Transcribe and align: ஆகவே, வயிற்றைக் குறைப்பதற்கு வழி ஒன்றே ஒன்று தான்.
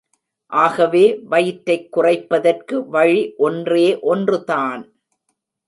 ஆகவே, 0.47 1.19
வயிற்றைக் 1.23 1.91
குறைப்பதற்கு 1.91 2.87
வழி 2.87 3.33
ஒன்றே 3.37 3.99
ஒன்று 3.99 4.43
தான். 4.43 4.93